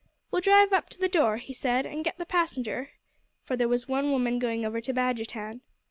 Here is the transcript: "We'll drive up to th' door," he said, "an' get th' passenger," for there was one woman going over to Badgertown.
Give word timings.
"We'll 0.31 0.41
drive 0.41 0.73
up 0.73 0.89
to 0.89 0.97
th' 0.97 1.11
door," 1.11 1.37
he 1.37 1.53
said, 1.53 1.85
"an' 1.85 2.01
get 2.01 2.17
th' 2.17 2.27
passenger," 2.27 2.89
for 3.43 3.55
there 3.55 3.67
was 3.67 3.87
one 3.87 4.09
woman 4.09 4.39
going 4.39 4.65
over 4.65 4.81
to 4.81 4.91
Badgertown. 4.95 5.61